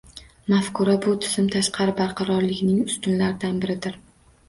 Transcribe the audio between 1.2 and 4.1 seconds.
tizim tashqi barqarorligining ustunlaridan biridir.